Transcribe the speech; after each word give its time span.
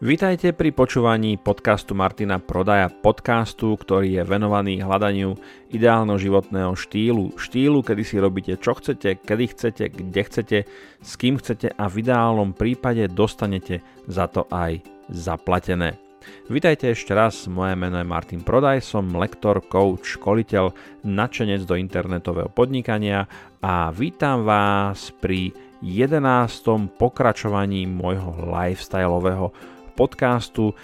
Vítajte 0.00 0.56
pri 0.56 0.72
počúvaní 0.72 1.36
podcastu 1.36 1.92
Martina 1.92 2.40
Prodaja, 2.40 2.88
podcastu, 2.88 3.76
ktorý 3.76 4.16
je 4.16 4.22
venovaný 4.24 4.80
hľadaniu 4.80 5.36
ideálneho 5.68 6.16
životného 6.16 6.72
štýlu. 6.72 7.36
Štýlu, 7.36 7.84
kedy 7.84 8.00
si 8.00 8.16
robíte 8.16 8.56
čo 8.56 8.72
chcete, 8.80 9.20
kedy 9.20 9.44
chcete, 9.52 9.84
kde 9.92 10.22
chcete, 10.24 10.58
s 11.04 11.12
kým 11.20 11.36
chcete 11.36 11.76
a 11.76 11.84
v 11.92 12.00
ideálnom 12.00 12.56
prípade 12.56 13.12
dostanete 13.12 13.84
za 14.08 14.24
to 14.24 14.48
aj 14.48 14.80
zaplatené. 15.12 16.00
Vítajte 16.48 16.96
ešte 16.96 17.12
raz, 17.12 17.44
moje 17.44 17.76
meno 17.76 18.00
je 18.00 18.08
Martin 18.08 18.40
Prodaj, 18.40 18.80
som 18.80 19.04
lektor, 19.20 19.60
coach, 19.68 20.16
školiteľ, 20.16 20.72
nadšenec 21.04 21.68
do 21.68 21.76
internetového 21.76 22.48
podnikania 22.48 23.28
a 23.60 23.92
vítam 23.92 24.48
vás 24.48 25.12
pri 25.20 25.52
11. 25.84 26.88
pokračovaní 26.96 27.84
môjho 27.84 28.32
lifestyleového 28.48 29.52
podcastu 30.00 30.72
e, 30.72 30.74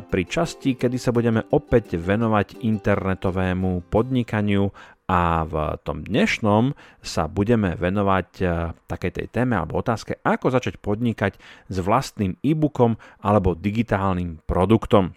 pri 0.00 0.24
časti, 0.24 0.80
kedy 0.80 0.96
sa 0.96 1.12
budeme 1.12 1.44
opäť 1.52 2.00
venovať 2.00 2.64
internetovému 2.64 3.84
podnikaniu 3.92 4.72
a 5.12 5.44
v 5.44 5.76
tom 5.84 6.00
dnešnom 6.08 6.72
sa 7.04 7.28
budeme 7.28 7.76
venovať 7.76 8.28
e, 8.40 8.44
takej 8.88 9.12
tej 9.12 9.26
téme 9.28 9.60
alebo 9.60 9.76
otázke, 9.76 10.16
ako 10.24 10.48
začať 10.48 10.80
podnikať 10.80 11.36
s 11.68 11.76
vlastným 11.84 12.40
e-bookom 12.40 12.96
alebo 13.20 13.52
digitálnym 13.52 14.40
produktom. 14.48 15.12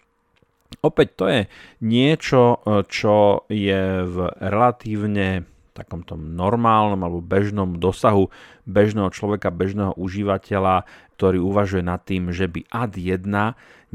Opäť 0.84 1.08
to 1.16 1.26
je 1.32 1.42
niečo, 1.80 2.60
e, 2.60 2.84
čo 2.92 3.48
je 3.48 4.04
v 4.04 4.18
relatívne 4.44 5.48
takomto 5.76 6.16
normálnom 6.16 7.04
alebo 7.04 7.20
bežnom 7.20 7.76
dosahu 7.76 8.32
bežného 8.64 9.12
človeka, 9.12 9.52
bežného 9.52 9.92
užívateľa, 10.00 10.88
ktorý 11.20 11.44
uvažuje 11.44 11.84
nad 11.84 12.00
tým, 12.08 12.32
že 12.32 12.48
by 12.48 12.64
ad 12.72 12.96
1 12.96 13.28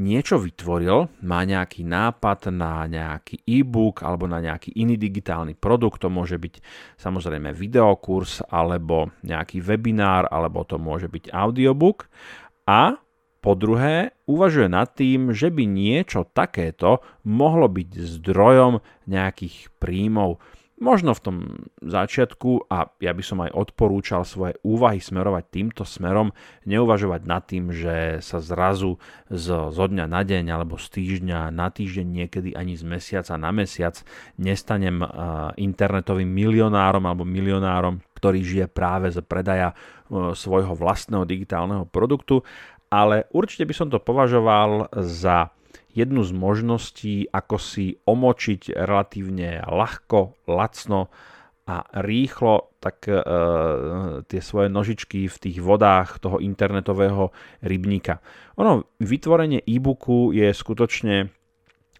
niečo 0.01 0.41
vytvoril, 0.41 1.09
má 1.25 1.41
nejaký 1.45 1.85
nápad 1.85 2.53
na 2.53 2.85
nejaký 2.85 3.41
e-book 3.45 4.05
alebo 4.05 4.25
na 4.29 4.41
nejaký 4.41 4.73
iný 4.77 4.97
digitálny 4.97 5.57
produkt, 5.57 6.01
to 6.01 6.09
môže 6.09 6.37
byť 6.37 6.61
samozrejme 6.97 7.53
videokurs 7.53 8.45
alebo 8.49 9.09
nejaký 9.25 9.61
webinár 9.61 10.29
alebo 10.29 10.61
to 10.65 10.77
môže 10.77 11.09
byť 11.09 11.33
audiobook. 11.33 12.09
A 12.65 13.01
po 13.41 13.57
druhé, 13.57 14.13
uvažuje 14.29 14.69
nad 14.69 14.85
tým, 14.93 15.33
že 15.33 15.49
by 15.49 15.65
niečo 15.65 16.29
takéto 16.29 17.01
mohlo 17.25 17.65
byť 17.65 17.89
zdrojom 18.21 18.85
nejakých 19.09 19.73
príjmov 19.81 20.37
Možno 20.81 21.13
v 21.13 21.21
tom 21.21 21.37
začiatku, 21.85 22.65
a 22.65 22.89
ja 22.97 23.13
by 23.13 23.21
som 23.21 23.45
aj 23.45 23.53
odporúčal 23.53 24.25
svoje 24.25 24.57
úvahy 24.65 24.97
smerovať 24.97 25.43
týmto 25.53 25.85
smerom, 25.85 26.33
neuvažovať 26.65 27.21
nad 27.21 27.45
tým, 27.45 27.69
že 27.69 28.17
sa 28.25 28.41
zrazu 28.41 28.97
z, 29.29 29.69
zo 29.69 29.85
dňa 29.85 30.09
na 30.09 30.25
deň 30.25 30.49
alebo 30.49 30.81
z 30.81 30.89
týždňa 30.89 31.53
na 31.53 31.69
týždeň 31.69 32.25
niekedy 32.25 32.57
ani 32.57 32.73
z 32.73 32.81
mesiaca 32.81 33.37
na 33.37 33.53
mesiac 33.53 34.01
nestanem 34.41 35.05
internetovým 35.61 36.25
milionárom 36.25 37.05
alebo 37.05 37.29
milionárom, 37.29 38.01
ktorý 38.17 38.41
žije 38.41 38.65
práve 38.65 39.13
z 39.13 39.21
predaja 39.21 39.77
svojho 40.33 40.73
vlastného 40.73 41.29
digitálneho 41.29 41.85
produktu, 41.85 42.41
ale 42.89 43.29
určite 43.29 43.69
by 43.69 43.73
som 43.77 43.87
to 43.93 44.01
považoval 44.01 44.89
za 44.97 45.53
jednu 45.91 46.23
z 46.23 46.31
možností, 46.31 47.15
ako 47.31 47.55
si 47.59 47.99
omočiť 48.07 48.73
relatívne 48.75 49.63
ľahko, 49.67 50.47
lacno 50.47 51.11
a 51.69 51.85
rýchlo 52.01 52.73
tak 52.81 53.05
e, 53.05 53.21
tie 54.25 54.41
svoje 54.41 54.67
nožičky 54.73 55.29
v 55.29 55.37
tých 55.37 55.61
vodách 55.61 56.17
toho 56.17 56.41
internetového 56.41 57.29
rybníka. 57.61 58.19
Ono, 58.57 58.89
vytvorenie 58.97 59.61
e-booku 59.63 60.33
je 60.33 60.49
skutočne 60.49 61.29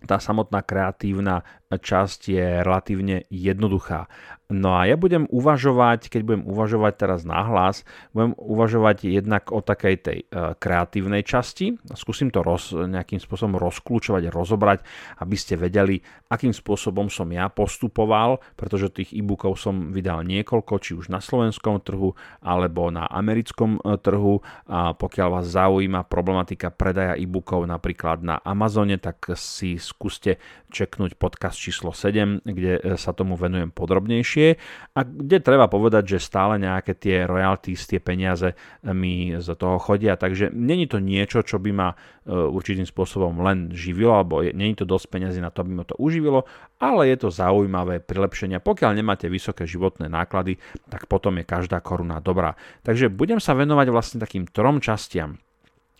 tá 0.09 0.17
samotná 0.17 0.65
kreatívna 0.65 1.45
časť 1.77 2.19
je 2.27 2.45
relatívne 2.65 3.23
jednoduchá. 3.31 4.11
No 4.51 4.75
a 4.75 4.83
ja 4.83 4.99
budem 4.99 5.31
uvažovať, 5.31 6.11
keď 6.11 6.21
budem 6.27 6.43
uvažovať 6.43 6.93
teraz 6.99 7.23
nahlas, 7.23 7.87
budem 8.11 8.35
uvažovať 8.35 9.07
jednak 9.07 9.47
o 9.47 9.63
takej 9.63 9.95
tej 10.03 10.19
e, 10.27 10.59
kreatívnej 10.59 11.23
časti. 11.23 11.79
Skúsim 11.95 12.35
to 12.35 12.43
roz, 12.43 12.75
nejakým 12.75 13.23
spôsobom 13.23 13.55
rozklúčovať, 13.55 14.27
rozobrať, 14.27 14.83
aby 15.23 15.35
ste 15.39 15.55
vedeli, 15.55 16.03
akým 16.27 16.51
spôsobom 16.51 17.07
som 17.07 17.31
ja 17.31 17.47
postupoval, 17.47 18.43
pretože 18.59 18.91
tých 18.91 19.15
e-bookov 19.15 19.55
som 19.55 19.95
vydal 19.95 20.27
niekoľko, 20.27 20.73
či 20.83 20.99
už 20.99 21.07
na 21.07 21.23
slovenskom 21.23 21.79
trhu, 21.79 22.11
alebo 22.43 22.91
na 22.91 23.07
americkom 23.07 23.79
e, 23.79 23.95
trhu. 24.03 24.43
A 24.67 24.91
pokiaľ 24.91 25.27
vás 25.31 25.47
zaujíma 25.47 26.03
problematika 26.11 26.75
predaja 26.75 27.15
e-bookov 27.15 27.63
napríklad 27.63 28.19
na 28.19 28.35
Amazone, 28.43 28.99
tak 28.99 29.31
si 29.39 29.79
skúste 29.79 30.43
čeknúť 30.75 31.15
podcast 31.15 31.55
číslo 31.61 31.93
7, 31.93 32.41
kde 32.41 32.81
e, 32.81 32.97
sa 32.97 33.13
tomu 33.13 33.37
venujem 33.37 33.69
podrobnejšie 33.69 34.57
a 34.97 34.99
kde 35.05 35.37
treba 35.37 35.69
povedať, 35.69 36.17
že 36.17 36.25
stále 36.25 36.57
nejaké 36.57 36.97
tie 36.97 37.29
royalties, 37.29 37.85
tie 37.85 38.01
peniaze 38.01 38.49
e, 38.49 38.55
mi 38.89 39.37
z 39.37 39.53
toho 39.53 39.77
chodia, 39.77 40.17
takže 40.17 40.49
není 40.49 40.89
to 40.89 40.97
niečo, 40.97 41.45
čo 41.45 41.61
by 41.61 41.69
ma 41.69 41.93
e, 41.93 41.95
určitým 42.33 42.89
spôsobom 42.89 43.37
len 43.45 43.69
živilo, 43.69 44.17
alebo 44.17 44.41
není 44.41 44.73
to 44.73 44.89
dosť 44.89 45.05
peniazy 45.13 45.37
na 45.37 45.53
to, 45.53 45.61
aby 45.61 45.71
ma 45.77 45.85
to 45.85 45.93
uživilo, 46.01 46.49
ale 46.81 47.13
je 47.13 47.21
to 47.21 47.29
zaujímavé 47.29 48.01
prilepšenia. 48.01 48.57
Pokiaľ 48.57 48.97
nemáte 48.97 49.29
vysoké 49.29 49.69
životné 49.69 50.09
náklady, 50.09 50.57
tak 50.89 51.05
potom 51.05 51.37
je 51.37 51.45
každá 51.45 51.77
koruna 51.85 52.17
dobrá. 52.17 52.57
Takže 52.81 53.13
budem 53.13 53.37
sa 53.37 53.53
venovať 53.53 53.87
vlastne 53.93 54.17
takým 54.17 54.49
trom 54.49 54.81
častiam. 54.81 55.37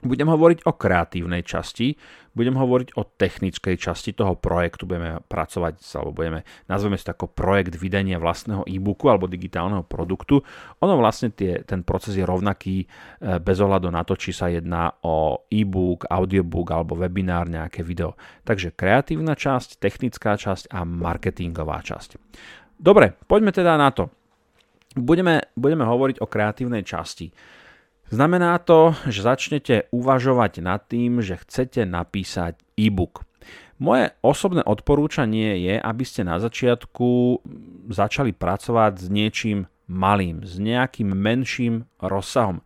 Budem 0.01 0.33
hovoriť 0.33 0.65
o 0.65 0.73
kreatívnej 0.73 1.45
časti, 1.45 1.93
budem 2.33 2.57
hovoriť 2.57 2.97
o 2.97 3.05
technickej 3.05 3.77
časti 3.77 4.17
toho 4.17 4.33
projektu, 4.33 4.89
budeme 4.89 5.21
pracovať, 5.21 5.77
alebo 5.93 6.11
budeme, 6.15 6.41
nazveme 6.65 6.97
to 6.97 7.13
ako 7.13 7.29
projekt 7.29 7.77
vydania 7.77 8.17
vlastného 8.17 8.65
e-booku 8.65 9.13
alebo 9.13 9.29
digitálneho 9.29 9.85
produktu. 9.85 10.41
Ono 10.81 10.93
vlastne 10.97 11.29
tie, 11.29 11.61
ten 11.61 11.85
proces 11.85 12.17
je 12.17 12.25
rovnaký 12.25 12.81
e, 12.81 12.85
bez 13.37 13.61
ohľadu 13.61 13.93
na 13.93 14.01
to, 14.01 14.17
či 14.17 14.33
sa 14.33 14.49
jedná 14.49 14.89
o 15.05 15.45
e-book, 15.53 16.09
audiobook 16.09 16.73
alebo 16.73 16.97
webinár, 16.97 17.45
nejaké 17.45 17.85
video. 17.85 18.17
Takže 18.41 18.73
kreatívna 18.73 19.37
časť, 19.37 19.77
technická 19.77 20.33
časť 20.33 20.73
a 20.73 20.81
marketingová 20.81 21.77
časť. 21.85 22.17
Dobre, 22.81 23.13
poďme 23.29 23.53
teda 23.53 23.77
na 23.77 23.93
to. 23.93 24.09
Budeme, 24.97 25.53
budeme 25.53 25.85
hovoriť 25.85 26.17
o 26.19 26.27
kreatívnej 26.27 26.81
časti. 26.81 27.29
Znamená 28.11 28.59
to, 28.59 28.91
že 29.07 29.23
začnete 29.23 29.75
uvažovať 29.95 30.59
nad 30.59 30.83
tým, 30.83 31.23
že 31.23 31.39
chcete 31.39 31.87
napísať 31.87 32.59
e-book. 32.75 33.23
Moje 33.79 34.11
osobné 34.19 34.61
odporúčanie 34.67 35.55
je, 35.63 35.79
aby 35.79 36.03
ste 36.03 36.27
na 36.27 36.35
začiatku 36.35 37.39
začali 37.87 38.35
pracovať 38.35 38.93
s 38.99 39.07
niečím 39.07 39.65
malým, 39.87 40.43
s 40.43 40.59
nejakým 40.59 41.07
menším 41.07 41.87
rozsahom. 42.03 42.59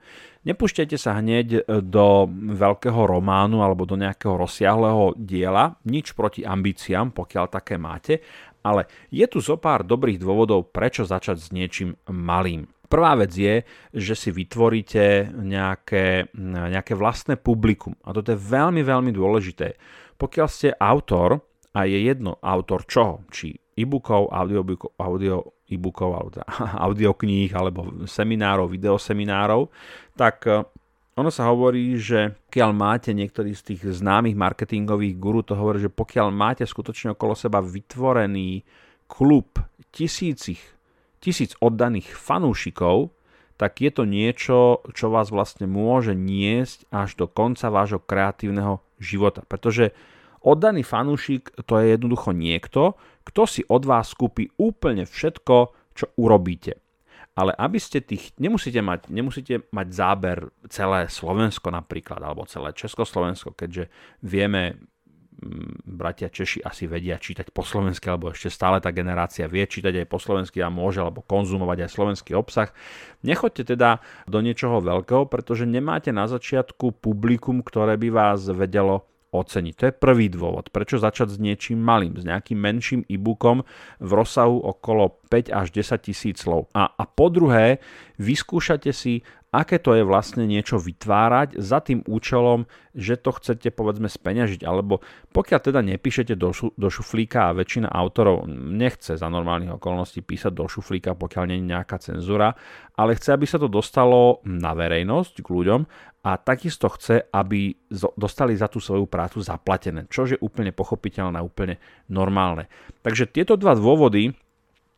Nepúšťajte 0.50 0.97
sa 0.97 1.22
hneď 1.22 1.69
do 1.88 2.25
veľkého 2.57 3.06
románu 3.06 3.62
alebo 3.62 3.85
do 3.85 4.01
nejakého 4.01 4.38
rozsiahleho 4.41 5.13
diela, 5.13 5.77
nič 5.85 6.17
proti 6.17 6.41
ambíciám, 6.41 7.13
pokiaľ 7.13 7.45
také 7.53 7.77
máte, 7.77 8.22
ale 8.66 8.89
je 9.13 9.25
tu 9.29 9.38
zo 9.45 9.62
pár 9.62 9.85
dobrých 9.85 10.17
dôvodov, 10.17 10.73
prečo 10.73 11.06
začať 11.06 11.38
s 11.38 11.47
niečím 11.53 11.94
malým. 12.09 12.66
Prvá 12.85 13.18
vec 13.18 13.34
je, 13.34 13.66
že 13.94 14.13
si 14.13 14.29
vytvoríte 14.29 15.34
nejaké, 15.34 16.29
nejaké 16.38 16.94
vlastné 16.94 17.35
publikum. 17.38 17.97
A 18.06 18.13
toto 18.13 18.34
je 18.34 18.40
veľmi, 18.40 18.85
veľmi 18.85 19.12
dôležité. 19.12 19.75
Pokiaľ 20.16 20.47
ste 20.47 20.69
autor, 20.78 21.41
a 21.75 21.83
je 21.83 22.07
jedno 22.07 22.39
autor 22.39 22.88
čoho, 22.88 23.27
či 23.27 23.51
e-bookov, 23.75 24.31
audio, 24.31 24.63
audio 24.95 25.36
e-bookov, 25.68 26.39
teda 26.39 26.48
audiokníh, 26.88 27.51
alebo 27.51 28.07
seminárov, 28.07 28.71
videoseminárov, 28.71 29.68
tak 30.15 30.48
eh, 30.48 30.63
ono 31.15 31.31
sa 31.31 31.48
hovorí, 31.51 31.95
že 32.00 32.31
pokiaľ 32.48 32.71
máte 32.75 33.12
niektorý 33.12 33.56
z 33.56 33.75
tých 33.75 33.81
známych 34.04 34.36
marketingových 34.36 35.15
guru, 35.19 35.44
to 35.44 35.56
hovorí, 35.56 35.83
že 35.83 35.92
pokiaľ 35.92 36.27
máte 36.31 36.63
skutočne 36.63 37.15
okolo 37.15 37.36
seba 37.36 37.60
vytvorený 37.60 38.63
klub 39.07 39.60
tisícich 39.92 40.75
tisíc 41.25 41.57
oddaných 41.57 42.13
fanúšikov, 42.13 43.10
tak 43.57 43.81
je 43.81 43.89
to 43.89 44.04
niečo, 44.06 44.86
čo 44.94 45.10
vás 45.10 45.33
vlastne 45.33 45.66
môže 45.66 46.13
niesť 46.13 46.86
až 46.94 47.18
do 47.18 47.25
konca 47.25 47.74
vášho 47.74 47.98
kreatívneho 48.04 48.83
života. 49.01 49.42
Pretože 49.48 49.95
oddaný 50.45 50.86
fanúšik 50.86 51.50
to 51.66 51.81
je 51.81 51.98
jednoducho 51.98 52.30
niekto, 52.36 52.94
kto 53.25 53.42
si 53.50 53.66
od 53.66 53.81
vás 53.89 54.13
kúpi 54.13 54.54
úplne 54.62 55.10
všetko, 55.10 55.74
čo 55.98 56.06
urobíte. 56.19 56.77
Ale 57.36 57.51
aby 57.51 57.80
ste 57.81 58.00
tých, 58.00 58.31
nemusíte 58.39 58.80
mať, 58.80 59.12
nemusíte 59.12 59.68
mať 59.68 59.88
záber 59.92 60.38
celé 60.72 61.12
Slovensko 61.12 61.68
napríklad, 61.68 62.24
alebo 62.24 62.48
celé 62.48 62.72
Československo, 62.72 63.51
keďže 63.51 63.92
vieme 64.24 64.80
bratia 65.86 66.32
Češi 66.32 66.64
asi 66.64 66.88
vedia 66.88 67.20
čítať 67.20 67.52
po 67.52 67.62
slovensky, 67.62 68.08
alebo 68.08 68.32
ešte 68.32 68.48
stále 68.48 68.80
tá 68.80 68.90
generácia 68.96 69.46
vie 69.52 69.68
čítať 69.68 70.04
aj 70.04 70.08
po 70.08 70.18
slovensky 70.18 70.64
a 70.64 70.72
môže 70.72 71.04
alebo 71.04 71.22
konzumovať 71.24 71.86
aj 71.86 71.90
slovenský 71.92 72.32
obsah. 72.34 72.72
Nechoďte 73.22 73.76
teda 73.76 74.00
do 74.26 74.40
niečoho 74.40 74.80
veľkého, 74.80 75.28
pretože 75.28 75.68
nemáte 75.68 76.16
na 76.16 76.26
začiatku 76.26 77.04
publikum, 77.04 77.60
ktoré 77.62 78.00
by 78.00 78.10
vás 78.12 78.48
vedelo 78.48 79.08
oceniť. 79.36 79.74
To 79.76 79.84
je 79.92 79.94
prvý 79.94 80.28
dôvod, 80.32 80.72
prečo 80.72 80.96
začať 80.96 81.36
s 81.36 81.38
niečím 81.44 81.84
malým, 81.84 82.16
s 82.16 82.24
nejakým 82.24 82.56
menším 82.56 83.02
e-bookom 83.12 83.68
v 84.00 84.12
rozsahu 84.16 84.64
okolo 84.64 85.20
5 85.28 85.52
až 85.52 85.68
10 85.76 86.08
tisíc 86.08 86.40
slov. 86.40 86.72
A, 86.72 86.88
a 86.96 87.04
po 87.04 87.28
druhé, 87.28 87.84
vyskúšate 88.16 88.96
si, 88.96 89.28
aké 89.56 89.80
to 89.80 89.96
je 89.96 90.04
vlastne 90.04 90.44
niečo 90.44 90.75
vytvárať 90.75 91.56
za 91.56 91.80
tým 91.80 92.04
účelom, 92.04 92.68
že 92.92 93.16
to 93.16 93.31
chcete 93.36 93.72
povedzme 93.72 94.12
speňažiť, 94.12 94.68
alebo 94.68 95.00
pokiaľ 95.31 95.60
teda 95.60 95.80
nepíšete 95.80 96.36
do, 96.36 96.52
šu, 96.52 96.75
do 96.75 96.92
šuflíka 96.92 97.52
a 97.52 97.56
väčšina 97.56 97.88
autorov 97.88 98.48
nechce 98.52 99.16
za 99.16 99.28
normálnych 99.31 99.80
okolností 99.80 100.24
písať 100.24 100.52
do 100.52 100.68
šuflíka, 100.68 101.16
pokiaľ 101.16 101.44
nie 101.48 101.57
je 101.63 101.69
nejaká 101.72 101.98
cenzúra, 102.00 102.52
ale 103.00 103.16
chce, 103.16 103.36
aby 103.36 103.48
sa 103.48 103.60
to 103.60 103.72
dostalo 103.72 104.44
na 104.44 104.75
verejnosť 104.75 105.44
k 105.44 105.48
ľuďom 105.48 105.81
a 106.25 106.31
takisto 106.42 106.90
chce, 106.92 107.30
aby 107.31 107.75
dostali 108.18 108.58
za 108.58 108.66
tú 108.66 108.81
svoju 108.81 109.06
prácu 109.06 109.40
zaplatené, 109.46 110.10
čo 110.10 110.25
je 110.25 110.40
úplne 110.42 110.74
pochopiteľné 110.74 111.38
úplne 111.40 111.78
normálne. 112.10 112.66
Takže 113.06 113.30
tieto 113.30 113.54
dva 113.56 113.78
dôvody 113.78 114.34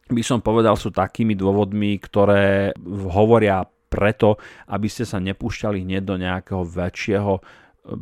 by 0.08 0.24
som 0.24 0.40
povedal 0.40 0.80
sú 0.80 0.88
takými 0.88 1.36
dôvodmi, 1.36 2.00
ktoré 2.00 2.72
hovoria 3.12 3.68
preto, 3.88 4.38
aby 4.72 4.88
ste 4.92 5.08
sa 5.08 5.18
nepúšťali 5.20 5.84
hneď 5.84 6.04
do 6.04 6.16
nejakého 6.20 6.64
väčšieho 6.64 7.34
e, 7.40 7.42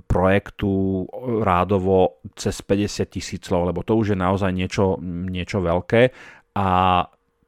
projektu 0.06 1.06
rádovo 1.46 2.22
cez 2.34 2.60
50 2.60 3.06
tisíc 3.10 3.42
slov, 3.46 3.70
lebo 3.70 3.86
to 3.86 3.94
už 3.96 4.14
je 4.14 4.18
naozaj 4.18 4.52
niečo, 4.52 4.98
niečo 5.02 5.62
veľké 5.62 6.02
a 6.58 6.68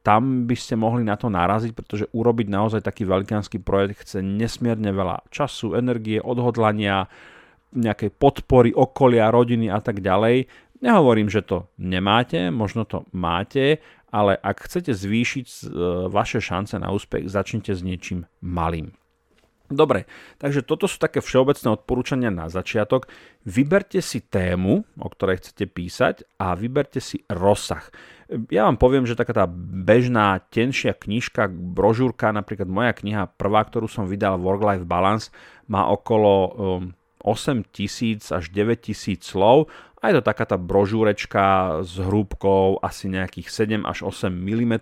tam 0.08 0.48
by 0.48 0.56
ste 0.56 0.80
mohli 0.80 1.04
na 1.04 1.20
to 1.20 1.28
naraziť, 1.28 1.76
pretože 1.76 2.08
urobiť 2.16 2.48
naozaj 2.48 2.80
taký 2.80 3.04
veľkánsky 3.04 3.60
projekt 3.60 4.08
chce 4.08 4.24
nesmierne 4.24 4.96
veľa 4.96 5.28
času, 5.28 5.76
energie, 5.76 6.24
odhodlania, 6.24 7.12
nejakej 7.76 8.16
podpory 8.16 8.72
okolia, 8.72 9.28
rodiny 9.28 9.68
a 9.68 9.84
tak 9.84 10.00
ďalej. 10.00 10.48
Nehovorím, 10.80 11.28
že 11.28 11.44
to 11.44 11.68
nemáte, 11.84 12.48
možno 12.56 12.88
to 12.88 13.04
máte, 13.12 13.84
ale 14.18 14.34
ak 14.34 14.66
chcete 14.66 14.98
zvýšiť 14.98 15.46
e, 15.46 15.56
vaše 16.10 16.42
šance 16.42 16.74
na 16.82 16.90
úspech, 16.90 17.30
začnite 17.30 17.78
s 17.78 17.86
niečím 17.86 18.26
malým. 18.42 18.98
Dobre, 19.68 20.08
takže 20.40 20.64
toto 20.64 20.88
sú 20.88 20.96
také 20.96 21.20
všeobecné 21.20 21.76
odporúčania 21.76 22.32
na 22.32 22.48
začiatok. 22.48 23.12
Vyberte 23.44 24.00
si 24.00 24.24
tému, 24.24 24.88
o 24.96 25.08
ktorej 25.12 25.44
chcete 25.44 25.68
písať 25.68 26.16
a 26.40 26.56
vyberte 26.56 27.04
si 27.04 27.28
rozsah. 27.28 27.84
Ja 28.48 28.64
vám 28.64 28.80
poviem, 28.80 29.04
že 29.04 29.20
taká 29.20 29.44
tá 29.44 29.46
bežná, 29.52 30.40
tenšia 30.52 30.96
knižka, 30.96 31.52
brožúrka, 31.52 32.32
napríklad 32.32 32.72
moja 32.72 32.96
kniha, 32.96 33.28
prvá, 33.36 33.68
ktorú 33.68 33.92
som 33.92 34.08
vydal, 34.08 34.40
Work-Life 34.40 34.88
Balance, 34.88 35.36
má 35.68 35.84
okolo 35.92 36.56
8 37.28 37.68
tisíc 37.76 38.32
až 38.32 38.48
9 38.56 38.88
tisíc 38.88 39.28
slov 39.28 39.68
a 39.98 40.14
je 40.14 40.22
to 40.22 40.24
taká 40.30 40.46
tá 40.46 40.58
brožúrečka 40.62 41.78
s 41.82 41.98
hrúbkou 41.98 42.78
asi 42.86 43.10
nejakých 43.10 43.50
7 43.50 43.82
až 43.82 44.06
8 44.06 44.30
mm, 44.30 44.74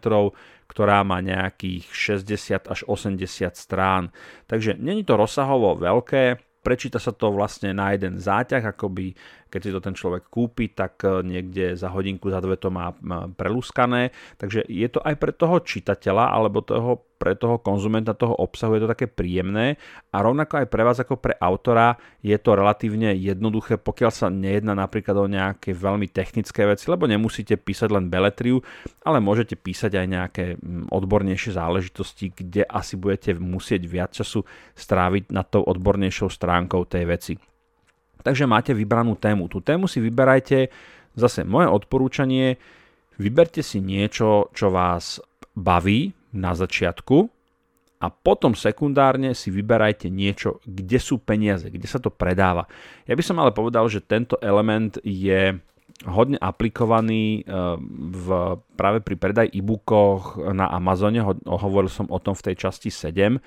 ktorá 0.67 1.07
má 1.07 1.23
nejakých 1.23 1.87
60 1.87 2.67
až 2.67 2.79
80 2.83 3.55
strán. 3.55 4.11
Takže 4.51 4.75
není 4.75 5.07
to 5.07 5.15
rozsahovo 5.15 5.79
veľké, 5.79 6.43
prečíta 6.65 6.97
sa 6.97 7.13
to 7.13 7.29
vlastne 7.31 7.71
na 7.77 7.93
jeden 7.93 8.17
záťah, 8.17 8.75
akoby 8.75 9.13
keď 9.49 9.61
si 9.61 9.71
to 9.71 9.79
ten 9.79 9.95
človek 9.95 10.27
kúpi, 10.27 10.73
tak 10.73 10.99
e, 11.05 11.23
niekde 11.23 11.77
za 11.77 11.93
hodinku, 11.93 12.27
za 12.27 12.43
dve 12.43 12.57
to 12.59 12.73
má 12.73 12.91
prelúskané. 13.37 14.11
Takže 14.35 14.65
je 14.67 14.87
to 14.91 14.99
aj 14.99 15.15
pre 15.15 15.31
toho 15.31 15.61
čitateľa 15.61 16.33
alebo 16.33 16.65
toho, 16.65 17.05
pre 17.15 17.39
toho 17.39 17.63
konzumenta 17.63 18.11
toho 18.11 18.35
obsahu 18.35 18.75
je 18.75 18.83
to 18.83 18.91
také 18.91 19.07
príjemné 19.07 19.79
a 20.11 20.19
rovnako 20.19 20.61
aj 20.61 20.67
pre 20.67 20.83
vás 20.83 20.99
ako 20.99 21.15
pre 21.15 21.33
autora 21.39 21.95
je 22.19 22.35
to 22.35 22.59
relatívne 22.59 23.15
jednoduché, 23.15 23.79
pokiaľ 23.79 24.11
sa 24.11 24.27
nejedná 24.27 24.75
napríklad 24.75 25.15
o 25.15 25.31
nejaké 25.31 25.71
veľmi 25.71 26.11
technické 26.11 26.67
veci, 26.67 26.91
lebo 26.91 27.07
nemusíte 27.07 27.55
písať 27.55 27.89
len 27.89 28.11
beletriu, 28.11 28.59
ale 29.07 29.23
môžete 29.23 29.55
písať 29.55 29.95
aj 29.95 30.07
nejaké 30.11 30.45
odbornejšie 30.91 31.55
záležitosti, 31.55 32.35
kde 32.35 32.67
asi 32.67 32.99
budete 32.99 33.31
musieť 33.39 33.87
viac 33.87 34.11
času 34.11 34.43
stráviť 34.75 35.31
nad 35.31 35.47
tou 35.47 35.63
odbornejšou 35.63 36.27
stránkou 36.27 36.83
tej 36.83 37.05
veci. 37.07 37.33
Takže 38.25 38.49
máte 38.49 38.73
vybranú 38.73 39.13
tému. 39.13 39.45
Tú 39.45 39.61
tému 39.61 39.85
si 39.85 40.01
vyberajte, 40.01 40.73
zase 41.13 41.45
moje 41.45 41.69
odporúčanie, 41.69 42.57
vyberte 43.21 43.61
si 43.61 43.77
niečo, 43.77 44.49
čo 44.49 44.73
vás 44.73 45.21
baví 45.53 46.09
na 46.33 46.57
začiatku 46.57 47.29
a 48.01 48.11
potom 48.11 48.57
sekundárne 48.57 49.37
si 49.37 49.53
vyberajte 49.53 50.11
niečo, 50.11 50.59
kde 50.65 50.97
sú 50.99 51.21
peniaze, 51.21 51.69
kde 51.69 51.87
sa 51.87 52.01
to 52.01 52.09
predáva. 52.11 52.67
Ja 53.07 53.15
by 53.15 53.23
som 53.23 53.39
ale 53.39 53.55
povedal, 53.55 53.87
že 53.87 54.03
tento 54.03 54.35
element 54.43 54.99
je 55.05 55.55
hodne 56.03 56.35
aplikovaný 56.41 57.41
eh, 57.41 57.53
v, 58.11 58.27
práve 58.75 58.99
pri 58.99 59.15
predaj 59.15 59.47
e-bookoch 59.53 60.41
na 60.51 60.67
Amazone, 60.67 61.23
hovoril 61.47 61.87
som 61.87 62.11
o 62.11 62.19
tom 62.19 62.35
v 62.35 62.51
tej 62.51 62.55
časti 62.67 62.91
7, 62.91 63.39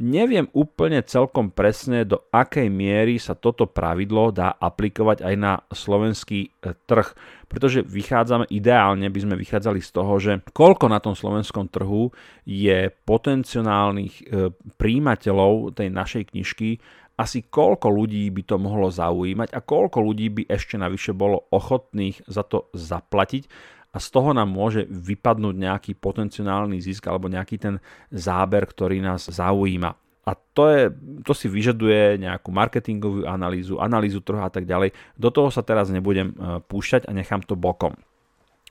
Neviem 0.00 0.48
úplne 0.56 1.04
celkom 1.04 1.52
presne, 1.52 2.08
do 2.08 2.24
akej 2.32 2.72
miery 2.72 3.20
sa 3.20 3.36
toto 3.36 3.68
pravidlo 3.68 4.32
dá 4.32 4.56
aplikovať 4.56 5.20
aj 5.20 5.34
na 5.36 5.60
slovenský 5.68 6.48
e, 6.48 6.72
trh, 6.88 7.12
pretože 7.44 7.84
vychádzame, 7.84 8.48
ideálne 8.48 9.12
by 9.12 9.20
sme 9.20 9.36
vychádzali 9.36 9.84
z 9.84 9.90
toho, 9.92 10.14
že 10.16 10.32
koľko 10.56 10.88
na 10.88 10.96
tom 10.96 11.12
slovenskom 11.12 11.68
trhu 11.68 12.08
je 12.48 12.88
potenciálnych 13.04 14.14
e, 14.16 14.50
príjimateľov 14.80 15.76
tej 15.76 15.92
našej 15.92 16.32
knižky, 16.32 16.80
asi 17.20 17.44
koľko 17.44 17.92
ľudí 17.92 18.32
by 18.32 18.42
to 18.48 18.56
mohlo 18.56 18.88
zaujímať 18.88 19.52
a 19.52 19.60
koľko 19.60 20.00
ľudí 20.00 20.32
by 20.32 20.42
ešte 20.48 20.80
navyše 20.80 21.12
bolo 21.12 21.44
ochotných 21.52 22.24
za 22.24 22.42
to 22.48 22.72
zaplatiť 22.72 23.44
a 23.92 23.98
z 24.00 24.08
toho 24.08 24.32
nám 24.32 24.48
môže 24.48 24.88
vypadnúť 24.88 25.54
nejaký 25.56 25.92
potenciálny 26.00 26.80
zisk 26.80 27.04
alebo 27.12 27.28
nejaký 27.28 27.56
ten 27.60 27.74
záber, 28.08 28.64
ktorý 28.64 29.04
nás 29.04 29.28
zaujíma. 29.28 29.92
A 30.22 30.32
to, 30.38 30.70
je, 30.70 30.82
to 31.26 31.34
si 31.34 31.50
vyžaduje 31.50 32.16
nejakú 32.22 32.54
marketingovú 32.54 33.26
analýzu, 33.26 33.82
analýzu 33.82 34.22
trhu 34.22 34.40
a 34.40 34.48
tak 34.48 34.64
ďalej. 34.70 34.94
Do 35.18 35.34
toho 35.34 35.50
sa 35.50 35.66
teraz 35.66 35.90
nebudem 35.90 36.30
e, 36.30 36.34
púšťať 36.62 37.10
a 37.10 37.12
nechám 37.12 37.42
to 37.42 37.58
bokom. 37.58 37.98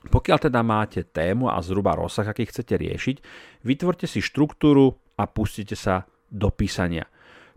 Pokiaľ 0.02 0.38
teda 0.48 0.64
máte 0.64 1.06
tému 1.06 1.52
a 1.52 1.60
zhruba 1.62 1.94
rozsah, 1.94 2.26
aký 2.26 2.48
chcete 2.48 2.74
riešiť, 2.74 3.16
vytvorte 3.68 4.08
si 4.08 4.24
štruktúru 4.24 4.96
a 5.14 5.28
pustite 5.28 5.76
sa 5.78 6.08
do 6.32 6.48
písania. 6.50 7.06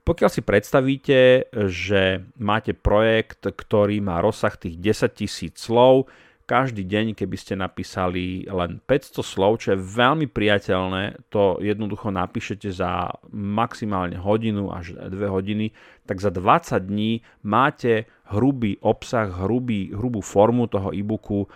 Pokiaľ 0.05 0.29
si 0.29 0.45
predstavíte, 0.45 1.50
že 1.72 2.29
máte 2.38 2.77
projekt, 2.77 3.50
ktorý 3.50 4.05
má 4.05 4.22
rozsah 4.22 4.53
tých 4.53 4.77
10 4.77 5.17
tisíc 5.17 5.57
slov, 5.57 6.05
každý 6.45 6.85
deň, 6.85 7.17
keby 7.17 7.37
ste 7.41 7.57
napísali 7.57 8.45
len 8.45 8.77
500 8.85 9.25
slov, 9.25 9.65
čo 9.65 9.73
je 9.73 9.81
veľmi 9.81 10.29
priateľné, 10.29 11.29
to 11.33 11.57
jednoducho 11.57 12.13
napíšete 12.13 12.69
za 12.69 13.09
maximálne 13.33 14.21
hodinu 14.21 14.69
až 14.69 14.93
2 14.93 15.09
hodiny, 15.25 15.73
tak 16.05 16.21
za 16.21 16.29
20 16.29 16.85
dní 16.85 17.25
máte 17.41 18.05
hrubý 18.29 18.77
obsah, 18.85 19.25
hrubý, 19.25 19.89
hrubú 19.89 20.21
formu 20.21 20.69
toho 20.69 20.93
e-booku 20.93 21.49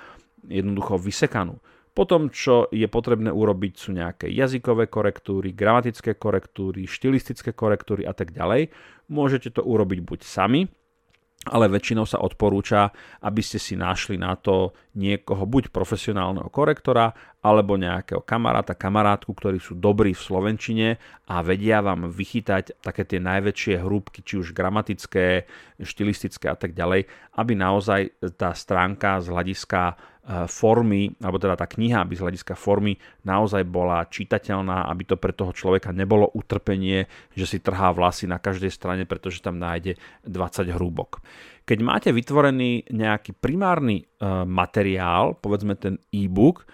jednoducho 0.50 0.98
vysekanú. 0.98 1.62
Potom, 1.94 2.30
čo 2.32 2.70
je 2.72 2.86
potrebné 2.86 3.30
urobiť, 3.30 3.74
sú 3.76 3.92
nejaké 3.92 4.32
jazykové 4.32 4.88
korektúry, 4.88 5.52
gramatické 5.54 6.16
korektúry, 6.16 6.88
štilistické 6.88 7.52
korektúry 7.54 8.08
a 8.08 8.14
tak 8.16 8.32
ďalej. 8.32 8.72
Môžete 9.10 9.52
to 9.52 9.66
urobiť 9.66 10.00
buď 10.06 10.20
sami, 10.24 10.70
ale 11.48 11.72
väčšinou 11.72 12.04
sa 12.04 12.20
odporúča, 12.20 12.92
aby 13.24 13.40
ste 13.40 13.56
si 13.56 13.80
našli 13.80 14.20
na 14.20 14.36
to 14.36 14.76
niekoho, 15.00 15.48
buď 15.48 15.72
profesionálneho 15.72 16.52
korektora, 16.52 17.16
alebo 17.40 17.80
nejakého 17.80 18.20
kamaráta, 18.28 18.76
kamarátku, 18.76 19.32
ktorí 19.32 19.64
sú 19.64 19.80
dobrí 19.80 20.12
v 20.12 20.20
slovenčine 20.20 20.88
a 21.32 21.40
vedia 21.40 21.80
vám 21.80 22.12
vychytať 22.12 22.84
také 22.84 23.08
tie 23.08 23.24
najväčšie 23.24 23.80
hrúbky, 23.80 24.20
či 24.20 24.44
už 24.44 24.52
gramatické, 24.52 25.48
štilistické 25.80 26.52
a 26.52 26.60
tak 26.60 26.76
ďalej, 26.76 27.08
aby 27.40 27.54
naozaj 27.56 28.36
tá 28.36 28.52
stránka 28.52 29.24
z 29.24 29.32
hľadiska 29.32 29.96
formy, 30.46 31.10
alebo 31.24 31.42
teda 31.42 31.58
tá 31.58 31.66
kniha, 31.66 32.06
aby 32.06 32.14
z 32.14 32.22
hľadiska 32.22 32.54
formy 32.54 32.94
naozaj 33.26 33.66
bola 33.66 34.06
čitateľná, 34.06 34.86
aby 34.86 35.04
to 35.10 35.16
pre 35.18 35.34
toho 35.34 35.50
človeka 35.50 35.90
nebolo 35.90 36.30
utrpenie, 36.30 37.10
že 37.34 37.46
si 37.50 37.58
trhá 37.58 37.90
vlasy 37.90 38.30
na 38.30 38.38
každej 38.38 38.70
strane, 38.70 39.04
pretože 39.10 39.42
tam 39.42 39.58
nájde 39.58 39.98
20 40.30 40.70
hrúbok. 40.78 41.26
Keď 41.66 41.80
máte 41.82 42.10
vytvorený 42.14 42.90
nejaký 42.94 43.38
primárny 43.38 44.02
e, 44.02 44.06
materiál, 44.46 45.38
povedzme 45.38 45.74
ten 45.78 45.98
e-book, 46.14 46.66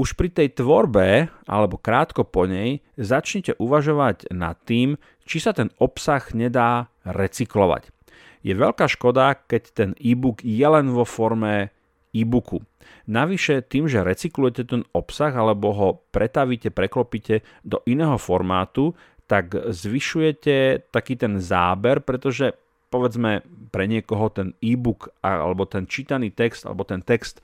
už 0.00 0.16
pri 0.16 0.32
tej 0.32 0.56
tvorbe, 0.56 1.28
alebo 1.44 1.76
krátko 1.76 2.24
po 2.24 2.48
nej, 2.48 2.80
začnite 2.96 3.56
uvažovať 3.60 4.32
nad 4.32 4.56
tým, 4.64 4.96
či 5.28 5.44
sa 5.44 5.52
ten 5.52 5.68
obsah 5.76 6.24
nedá 6.32 6.88
recyklovať. 7.04 7.92
Je 8.40 8.56
veľká 8.56 8.88
škoda, 8.88 9.36
keď 9.36 9.62
ten 9.76 9.90
e-book 10.00 10.40
je 10.40 10.64
len 10.64 10.88
vo 10.88 11.04
forme 11.04 11.68
e-booku. 12.14 12.62
Navyše 13.10 13.66
tým, 13.66 13.90
že 13.90 14.06
recyklujete 14.06 14.62
ten 14.66 14.82
obsah 14.94 15.34
alebo 15.34 15.74
ho 15.74 15.88
pretavíte, 16.14 16.70
preklopíte 16.70 17.42
do 17.66 17.82
iného 17.86 18.18
formátu, 18.18 18.94
tak 19.30 19.54
zvyšujete 19.54 20.88
taký 20.90 21.14
ten 21.14 21.38
záber, 21.38 22.02
pretože 22.02 22.50
povedzme 22.90 23.46
pre 23.70 23.86
niekoho 23.86 24.26
ten 24.34 24.58
e-book 24.58 25.14
alebo 25.22 25.62
ten 25.70 25.86
čítaný 25.86 26.34
text 26.34 26.66
alebo 26.66 26.82
ten 26.82 27.06
text 27.06 27.38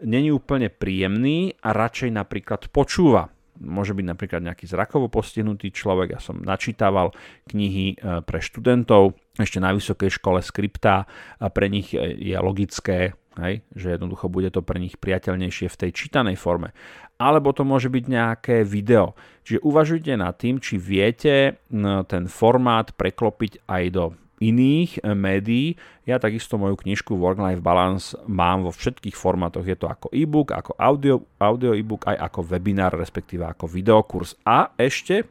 není 0.00 0.32
úplne 0.32 0.72
príjemný 0.72 1.52
a 1.60 1.76
radšej 1.76 2.10
napríklad 2.16 2.72
počúva. 2.72 3.28
Môže 3.56 3.96
byť 3.96 4.04
napríklad 4.04 4.44
nejaký 4.44 4.68
zrakovo 4.68 5.08
postihnutý 5.08 5.72
človek. 5.72 6.16
Ja 6.16 6.20
som 6.20 6.44
načítával 6.44 7.16
knihy 7.48 7.96
e, 7.96 8.20
pre 8.20 8.40
študentov 8.44 9.16
ešte 9.40 9.64
na 9.64 9.72
vysokej 9.72 10.12
škole 10.12 10.44
skripta 10.44 11.08
a 11.40 11.46
pre 11.48 11.72
nich 11.72 11.96
je 11.96 12.36
logické 12.36 13.16
Hej? 13.40 13.64
Že 13.76 13.96
jednoducho 13.96 14.26
bude 14.32 14.48
to 14.48 14.64
pre 14.64 14.80
nich 14.80 14.96
priateľnejšie 14.96 15.68
v 15.68 15.80
tej 15.86 15.90
čítanej 15.92 16.36
forme. 16.40 16.72
Alebo 17.16 17.52
to 17.56 17.64
môže 17.64 17.88
byť 17.88 18.04
nejaké 18.08 18.56
video. 18.64 19.16
Čiže 19.44 19.64
uvažujte 19.64 20.12
nad 20.16 20.36
tým, 20.36 20.60
či 20.60 20.76
viete 20.76 21.60
ten 22.08 22.24
formát 22.28 22.92
preklopiť 22.92 23.64
aj 23.68 23.84
do 23.92 24.04
iných 24.40 25.00
e, 25.00 25.16
médií. 25.16 25.66
Ja 26.04 26.20
takisto 26.20 26.60
moju 26.60 26.76
knižku 26.76 27.16
Work-Life 27.16 27.64
Balance 27.64 28.12
mám 28.28 28.68
vo 28.68 28.72
všetkých 28.72 29.16
formátoch. 29.16 29.64
Je 29.64 29.76
to 29.76 29.88
ako 29.88 30.12
e-book, 30.12 30.52
ako 30.52 30.76
audio, 30.76 31.24
audio 31.40 31.72
e-book, 31.72 32.04
aj 32.04 32.20
ako 32.20 32.44
webinár, 32.44 32.94
respektíve 33.00 33.48
ako 33.48 33.64
videokurs. 33.64 34.36
A 34.44 34.76
ešte 34.76 35.24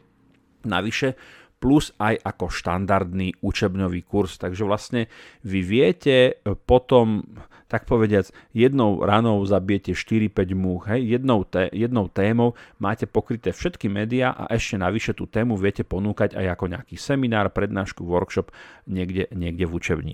navyše 0.65 1.13
plus 1.59 1.95
aj 1.97 2.19
ako 2.21 2.51
štandardný 2.51 3.39
učebňový 3.41 4.05
kurz. 4.05 4.37
Takže 4.37 4.63
vlastne 4.67 5.07
vy 5.41 5.59
viete 5.65 6.15
e, 6.15 6.53
potom 6.53 7.23
tak 7.65 7.89
povediac, 7.89 8.29
jednou 8.53 9.01
ranou 9.01 9.41
zabijete 9.41 9.97
4-5 9.97 10.53
múch, 10.53 10.85
hej? 10.85 11.17
Jednou, 11.17 11.41
té, 11.43 11.67
jednou 11.73 12.05
témou 12.07 12.53
máte 12.77 13.09
pokryté 13.09 13.49
všetky 13.49 13.89
médiá 13.89 14.37
a 14.37 14.53
ešte 14.53 14.77
navyše 14.77 15.17
tú 15.17 15.25
tému 15.25 15.57
viete 15.57 15.81
ponúkať 15.81 16.37
aj 16.37 16.45
ako 16.55 16.65
nejaký 16.71 16.95
seminár, 16.95 17.49
prednášku, 17.49 18.05
workshop 18.05 18.53
niekde, 18.85 19.25
niekde 19.33 19.65
v 19.65 19.75
učebni. 19.75 20.13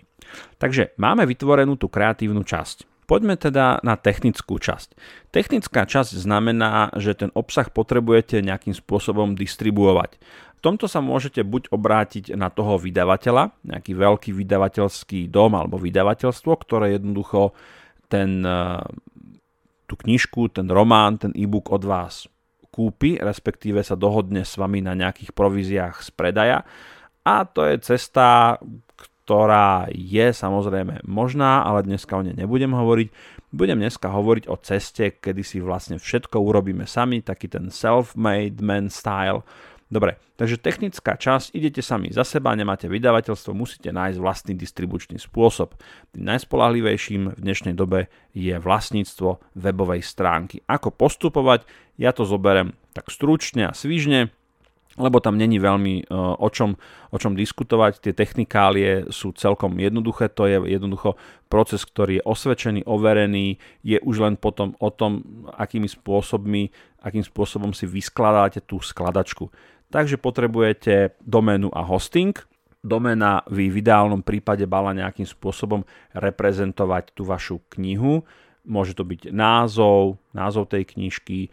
Takže 0.63 0.95
máme 0.95 1.27
vytvorenú 1.27 1.75
tú 1.75 1.91
kreatívnu 1.91 2.47
časť. 2.47 2.87
Poďme 3.11 3.35
teda 3.35 3.83
na 3.83 3.99
technickú 3.99 4.55
časť. 4.55 4.95
Technická 5.35 5.83
časť 5.83 6.15
znamená, 6.15 6.95
že 6.95 7.11
ten 7.11 7.27
obsah 7.35 7.67
potrebujete 7.67 8.39
nejakým 8.39 8.71
spôsobom 8.71 9.35
distribuovať. 9.35 10.15
Tomto 10.61 10.85
sa 10.85 11.01
môžete 11.01 11.41
buď 11.41 11.73
obrátiť 11.73 12.37
na 12.37 12.53
toho 12.53 12.77
vydavateľa, 12.77 13.49
nejaký 13.65 13.97
veľký 13.97 14.29
vydavateľský 14.29 15.25
dom 15.25 15.57
alebo 15.57 15.81
vydavateľstvo, 15.81 16.53
ktoré 16.53 16.93
jednoducho 17.01 17.57
ten, 18.05 18.45
eh, 18.45 18.77
tú 19.89 19.93
knižku, 19.97 20.53
ten 20.53 20.69
román, 20.69 21.17
ten 21.17 21.33
e-book 21.33 21.73
od 21.73 21.83
vás 21.83 22.29
kúpi, 22.71 23.19
respektíve 23.19 23.83
sa 23.83 23.99
dohodne 23.99 24.47
s 24.47 24.55
vami 24.55 24.79
na 24.79 24.95
nejakých 24.95 25.35
províziách 25.35 26.05
z 26.05 26.09
predaja. 26.15 26.59
A 27.27 27.43
to 27.43 27.67
je 27.67 27.75
cesta, 27.83 28.57
ktorá 28.95 29.91
je 29.91 30.33
samozrejme 30.33 31.05
možná, 31.05 31.67
ale 31.67 31.85
dneska 31.85 32.15
o 32.17 32.23
nej 32.23 32.33
nebudem 32.33 32.71
hovoriť. 32.71 33.07
Budem 33.51 33.83
dneska 33.83 34.07
hovoriť 34.07 34.47
o 34.47 34.55
ceste, 34.55 35.19
kedy 35.19 35.43
si 35.43 35.59
vlastne 35.59 35.99
všetko 35.99 36.39
urobíme 36.39 36.87
sami, 36.87 37.19
taký 37.19 37.51
ten 37.51 37.67
self-made 37.67 38.63
man 38.63 38.87
style, 38.87 39.43
Dobre, 39.91 40.15
takže 40.39 40.55
technická 40.55 41.19
časť, 41.19 41.51
idete 41.51 41.83
sami 41.83 42.15
za 42.15 42.23
seba, 42.23 42.55
nemáte 42.55 42.87
vydavateľstvo, 42.87 43.51
musíte 43.51 43.91
nájsť 43.91 44.23
vlastný 44.23 44.55
distribučný 44.55 45.19
spôsob. 45.19 45.75
Najspolahlivejším 46.15 47.35
v 47.35 47.39
dnešnej 47.43 47.75
dobe 47.75 48.07
je 48.31 48.55
vlastníctvo 48.55 49.43
webovej 49.51 49.99
stránky. 49.99 50.63
Ako 50.63 50.95
postupovať? 50.95 51.67
Ja 51.99 52.15
to 52.15 52.23
zoberem 52.23 52.71
tak 52.95 53.11
stručne 53.11 53.67
a 53.67 53.75
svižne, 53.75 54.31
lebo 54.99 55.23
tam 55.23 55.39
není 55.39 55.59
veľmi 55.59 56.03
e, 56.03 56.15
o 56.15 56.47
čom, 56.51 56.75
o 57.11 57.17
čom 57.19 57.35
diskutovať. 57.35 58.03
Tie 58.03 58.13
technikálie 58.15 59.07
sú 59.11 59.31
celkom 59.35 59.75
jednoduché, 59.79 60.27
to 60.27 60.47
je 60.47 60.59
jednoducho 60.71 61.15
proces, 61.47 61.83
ktorý 61.87 62.19
je 62.19 62.27
osvedčený, 62.27 62.87
overený, 62.87 63.55
je 63.83 63.99
už 64.03 64.23
len 64.23 64.35
potom 64.35 64.75
o 64.79 64.89
tom, 64.91 65.23
akými 65.55 65.87
spôsobmi, 65.87 66.71
akým 66.99 67.23
spôsobom 67.23 67.71
si 67.71 67.87
vyskladáte 67.87 68.59
tú 68.63 68.83
skladačku. 68.83 69.47
Takže 69.91 70.15
potrebujete 70.15 71.19
doménu 71.19 71.67
a 71.75 71.83
hosting. 71.83 72.31
Doména 72.81 73.45
vy 73.45 73.69
v 73.69 73.85
ideálnom 73.85 74.25
prípade 74.25 74.65
bala 74.65 74.95
nejakým 74.95 75.27
spôsobom 75.27 75.85
reprezentovať 76.17 77.13
tú 77.13 77.27
vašu 77.27 77.61
knihu. 77.77 78.25
Môže 78.65 78.97
to 78.97 79.05
byť 79.05 79.29
názov, 79.29 80.17
názov 80.33 80.69
tej 80.71 80.89
knižky, 80.95 81.51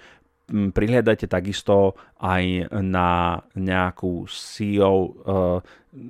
prihľadajte 0.49 1.28
takisto 1.28 1.92
aj 2.25 2.73
na 2.80 3.37
nejakú 3.52 4.25
SEO 4.25 4.97
e, 4.97 5.11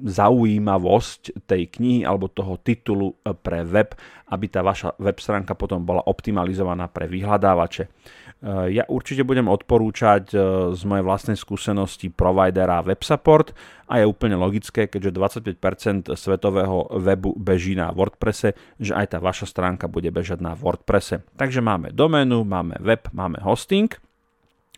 zaujímavosť 0.06 1.42
tej 1.44 1.62
knihy 1.66 2.06
alebo 2.06 2.30
toho 2.30 2.54
titulu 2.62 3.18
e, 3.18 3.34
pre 3.34 3.66
web, 3.66 3.98
aby 4.30 4.46
tá 4.46 4.62
vaša 4.62 4.94
web 5.02 5.18
stránka 5.18 5.58
potom 5.58 5.82
bola 5.82 6.06
optimalizovaná 6.06 6.86
pre 6.86 7.10
vyhľadávače. 7.10 7.90
E, 8.38 8.74
ja 8.74 8.84
určite 8.86 9.26
budem 9.26 9.50
odporúčať 9.50 10.34
z 10.74 10.82
mojej 10.86 11.04
vlastnej 11.04 11.38
skúsenosti 11.38 12.08
providera 12.08 12.82
WebSupport 12.82 13.52
a 13.90 14.00
je 14.00 14.04
úplne 14.06 14.38
logické, 14.38 14.86
keďže 14.86 15.10
25% 15.58 16.14
svetového 16.14 16.92
webu 16.98 17.34
beží 17.34 17.74
na 17.74 17.90
WordPresse, 17.90 18.54
že 18.78 18.92
aj 18.94 19.16
tá 19.16 19.18
vaša 19.18 19.50
stránka 19.50 19.90
bude 19.90 20.08
bežať 20.08 20.38
na 20.38 20.54
WordPresse. 20.54 21.24
Takže 21.34 21.58
máme 21.60 21.90
doménu, 21.90 22.46
máme 22.46 22.78
web, 22.80 23.06
máme 23.12 23.42
hosting– 23.42 23.90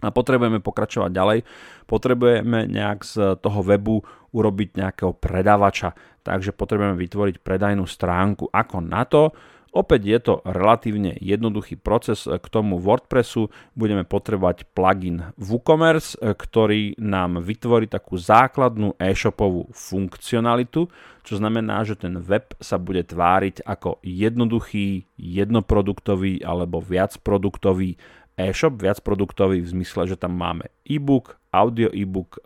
a 0.00 0.09
potrebujeme 0.09 0.64
pokračovať 0.64 1.11
ďalej, 1.12 1.38
potrebujeme 1.85 2.64
nejak 2.67 3.05
z 3.05 3.37
toho 3.40 3.61
webu 3.61 4.00
urobiť 4.33 4.69
nejakého 4.81 5.12
predávača, 5.12 5.93
takže 6.25 6.57
potrebujeme 6.57 6.97
vytvoriť 6.97 7.37
predajnú 7.45 7.85
stránku. 7.85 8.49
Ako 8.49 8.81
na 8.81 9.05
to? 9.05 9.37
Opäť 9.71 10.03
je 10.03 10.19
to 10.19 10.35
relatívne 10.43 11.15
jednoduchý 11.23 11.79
proces 11.79 12.27
k 12.27 12.47
tomu 12.50 12.83
WordPressu. 12.83 13.55
Budeme 13.79 14.03
potrebovať 14.03 14.67
plugin 14.75 15.31
WooCommerce, 15.39 16.19
ktorý 16.19 16.99
nám 16.99 17.39
vytvorí 17.39 17.87
takú 17.87 18.19
základnú 18.19 18.99
e-shopovú 18.99 19.71
funkcionalitu, 19.71 20.91
čo 21.23 21.35
znamená, 21.39 21.87
že 21.87 21.95
ten 21.95 22.19
web 22.19 22.50
sa 22.59 22.83
bude 22.83 23.07
tváriť 23.07 23.62
ako 23.62 24.03
jednoduchý, 24.03 25.07
jednoproduktový 25.15 26.43
alebo 26.43 26.83
viacproduktový 26.83 27.95
e-shop, 28.35 28.75
viac 28.75 28.99
produktový 29.07 29.62
v 29.62 29.71
zmysle, 29.71 30.11
že 30.11 30.19
tam 30.19 30.35
máme 30.35 30.67
e-book, 30.83 31.39
audio 31.55 31.95
e-book, 31.95 32.43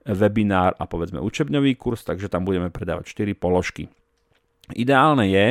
webinár 0.00 0.76
a 0.80 0.84
povedzme 0.84 1.20
učebňový 1.20 1.76
kurz, 1.76 2.04
takže 2.04 2.28
tam 2.32 2.44
budeme 2.44 2.72
predávať 2.72 3.08
4 3.16 3.36
položky. 3.36 3.88
Ideálne 4.74 5.26
je, 5.30 5.46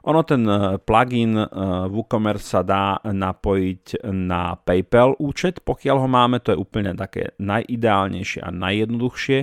ono 0.00 0.24
ten 0.24 0.48
e, 0.48 0.80
plugin 0.80 1.36
e, 1.36 1.44
WooCommerce 1.92 2.46
sa 2.56 2.60
dá 2.64 2.96
napojiť 3.04 4.00
na 4.08 4.56
PayPal 4.56 5.20
účet, 5.20 5.60
pokiaľ 5.60 5.96
ho 6.00 6.08
máme, 6.08 6.40
to 6.40 6.56
je 6.56 6.58
úplne 6.60 6.96
také 6.96 7.36
najideálnejšie 7.36 8.40
a 8.40 8.48
najjednoduchšie 8.48 9.38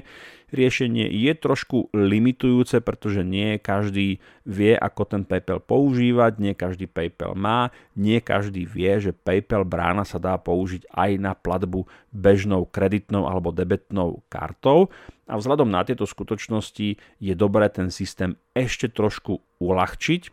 riešenie 0.51 1.08
je 1.12 1.34
trošku 1.36 1.92
limitujúce, 1.92 2.80
pretože 2.80 3.24
nie 3.24 3.60
každý 3.60 4.24
vie, 4.48 4.74
ako 4.74 5.04
ten 5.04 5.22
PayPal 5.27 5.60
používať, 5.60 6.39
nie 6.39 6.54
každý 6.56 6.88
PayPal 6.88 7.36
má, 7.36 7.70
nie 8.00 8.24
každý 8.24 8.63
vie, 8.63 9.00
že 9.04 9.12
PayPal 9.12 9.68
brána 9.68 10.08
sa 10.08 10.20
dá 10.20 10.39
použiť 10.39 10.88
aj 10.92 11.12
na 11.20 11.36
platbu 11.36 11.84
bežnou 12.16 12.63
kreditnou 12.68 13.27
alebo 13.27 13.51
debetnou 13.51 14.24
kartou. 14.32 14.88
A 15.27 15.36
vzhľadom 15.36 15.68
na 15.68 15.84
tieto 15.84 16.08
skutočnosti 16.08 16.96
je 17.20 17.34
dobré 17.36 17.68
ten 17.68 17.92
systém 17.92 18.39
ešte 18.56 18.88
trošku 18.88 19.44
uľahčiť. 19.60 20.32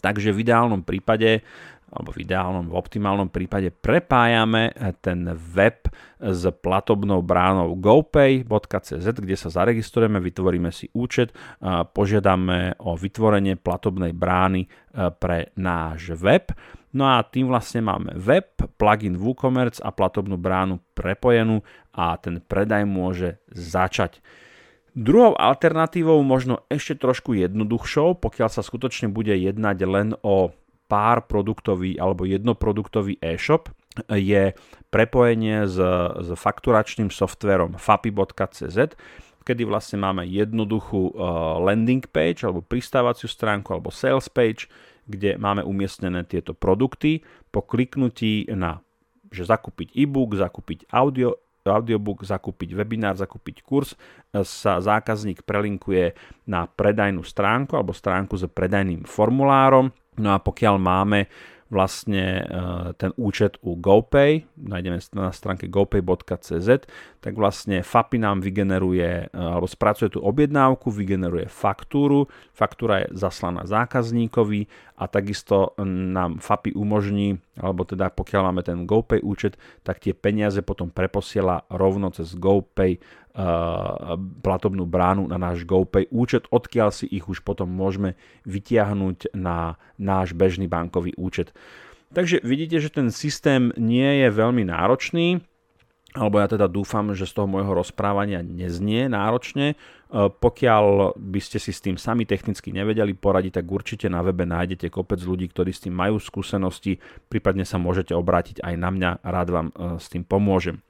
Takže 0.00 0.32
v 0.32 0.40
ideálnom 0.40 0.80
prípade 0.80 1.44
alebo 1.90 2.14
v 2.14 2.22
ideálnom, 2.22 2.70
v 2.70 2.78
optimálnom 2.78 3.28
prípade 3.28 3.74
prepájame 3.74 4.70
ten 5.02 5.26
web 5.34 5.90
s 6.22 6.42
platobnou 6.62 7.18
bránou 7.20 7.74
gopay.cz, 7.74 9.06
kde 9.10 9.36
sa 9.36 9.50
zaregistrujeme, 9.50 10.22
vytvoríme 10.22 10.70
si 10.70 10.86
účet, 10.94 11.34
požiadame 11.92 12.78
o 12.78 12.94
vytvorenie 12.94 13.58
platobnej 13.58 14.14
brány 14.14 14.62
e, 14.64 14.68
pre 15.10 15.50
náš 15.58 16.14
web. 16.14 16.54
No 16.90 17.06
a 17.06 17.22
tým 17.22 17.50
vlastne 17.50 17.86
máme 17.86 18.18
web, 18.18 18.50
plugin 18.74 19.14
WooCommerce 19.14 19.82
a 19.82 19.94
platobnú 19.94 20.34
bránu 20.34 20.82
prepojenú 20.94 21.62
a 21.94 22.18
ten 22.18 22.42
predaj 22.42 22.82
môže 22.86 23.38
začať. 23.50 24.18
Druhou 24.90 25.38
alternatívou, 25.38 26.18
možno 26.26 26.66
ešte 26.66 26.98
trošku 26.98 27.38
jednoduchšou, 27.38 28.18
pokiaľ 28.18 28.48
sa 28.50 28.66
skutočne 28.66 29.06
bude 29.06 29.30
jednať 29.30 29.78
len 29.86 30.18
o 30.26 30.50
pár 30.90 31.30
produktový 31.30 31.94
alebo 32.02 32.26
jednoproduktový 32.26 33.22
e-shop 33.22 33.70
je 34.10 34.50
prepojenie 34.90 35.70
s, 35.70 35.78
s 36.18 36.28
fakturačným 36.34 37.14
softverom 37.14 37.78
fapi.cz. 37.78 38.98
Kedy 39.40 39.62
vlastne 39.64 40.02
máme 40.02 40.26
jednoduchú 40.26 41.14
landing 41.62 42.02
page 42.10 42.42
alebo 42.42 42.66
pristávaciu 42.66 43.30
stránku 43.30 43.70
alebo 43.70 43.94
sales 43.94 44.26
page, 44.26 44.66
kde 45.06 45.38
máme 45.38 45.62
umiestnené 45.62 46.26
tieto 46.26 46.52
produkty. 46.52 47.22
Po 47.54 47.62
kliknutí 47.62 48.50
na 48.50 48.82
že 49.30 49.46
zakúpiť 49.46 49.94
e-book, 49.94 50.34
zakúpiť 50.34 50.90
audio, 50.90 51.38
audiobook, 51.62 52.26
zakúpiť 52.26 52.74
webinár, 52.74 53.14
zakúpiť 53.14 53.62
kurz, 53.62 53.94
sa 54.34 54.82
zákazník 54.82 55.46
prelinkuje 55.46 56.18
na 56.50 56.66
predajnú 56.66 57.22
stránku 57.22 57.78
alebo 57.78 57.94
stránku 57.94 58.34
s 58.34 58.50
predajným 58.50 59.06
formulárom. 59.06 59.94
No 60.20 60.36
a 60.36 60.38
pokiaľ 60.38 60.76
máme 60.76 61.26
vlastne 61.70 62.42
e, 62.42 62.44
ten 62.98 63.14
účet 63.14 63.56
u 63.62 63.78
GoPay, 63.78 64.42
nájdeme 64.58 64.98
na 65.14 65.30
stránke 65.30 65.70
gopay.cz, 65.70 66.68
tak 67.22 67.32
vlastne 67.38 67.86
FAPI 67.86 68.18
nám 68.18 68.42
vygeneruje, 68.42 69.30
e, 69.30 69.38
alebo 69.38 69.70
spracuje 69.70 70.10
tú 70.10 70.18
objednávku, 70.26 70.90
vygeneruje 70.90 71.46
faktúru, 71.46 72.26
faktúra 72.50 73.06
je 73.06 73.14
zaslaná 73.14 73.62
zákazníkovi 73.70 74.66
a 74.98 75.06
takisto 75.06 75.78
nám 75.86 76.42
FAPI 76.42 76.74
umožní, 76.74 77.38
alebo 77.54 77.86
teda 77.86 78.10
pokiaľ 78.10 78.50
máme 78.50 78.62
ten 78.66 78.82
GoPay 78.82 79.22
účet, 79.22 79.54
tak 79.86 80.02
tie 80.02 80.12
peniaze 80.12 80.60
potom 80.66 80.90
preposiela 80.90 81.62
rovno 81.70 82.10
cez 82.10 82.34
GoPay 82.34 82.98
platobnú 84.42 84.84
bránu 84.90 85.30
na 85.30 85.38
náš 85.38 85.62
GoPay 85.62 86.10
účet, 86.10 86.50
odkiaľ 86.50 86.90
si 86.90 87.06
ich 87.06 87.30
už 87.30 87.46
potom 87.46 87.70
môžeme 87.70 88.18
vytiahnuť 88.42 89.32
na 89.38 89.78
náš 89.96 90.34
bežný 90.34 90.66
bankový 90.66 91.14
účet. 91.14 91.54
Takže 92.10 92.42
vidíte, 92.42 92.82
že 92.82 92.90
ten 92.90 93.14
systém 93.14 93.70
nie 93.78 94.26
je 94.26 94.28
veľmi 94.34 94.66
náročný, 94.66 95.38
alebo 96.10 96.42
ja 96.42 96.50
teda 96.50 96.66
dúfam, 96.66 97.14
že 97.14 97.22
z 97.22 97.38
toho 97.38 97.46
môjho 97.46 97.70
rozprávania 97.70 98.42
neznie 98.42 99.06
náročne. 99.06 99.78
Pokiaľ 100.10 101.14
by 101.14 101.38
ste 101.38 101.62
si 101.62 101.70
s 101.70 101.78
tým 101.78 101.94
sami 101.94 102.26
technicky 102.26 102.74
nevedeli 102.74 103.14
poradiť, 103.14 103.62
tak 103.62 103.70
určite 103.70 104.10
na 104.10 104.18
webe 104.26 104.42
nájdete 104.42 104.90
kopec 104.90 105.22
ľudí, 105.22 105.46
ktorí 105.46 105.70
s 105.70 105.86
tým 105.86 105.94
majú 105.94 106.18
skúsenosti, 106.18 106.98
prípadne 107.30 107.62
sa 107.62 107.78
môžete 107.78 108.10
obrátiť 108.10 108.58
aj 108.58 108.74
na 108.74 108.90
mňa, 108.90 109.10
rád 109.22 109.48
vám 109.54 109.68
s 110.02 110.10
tým 110.10 110.26
pomôžem. 110.26 110.82